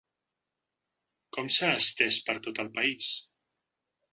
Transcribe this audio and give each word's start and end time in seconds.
Com 1.37 1.51
s’ha 1.57 1.69
estès 1.81 2.19
per 2.31 2.37
tot 2.49 2.63
el 2.65 2.73
país? 2.79 3.11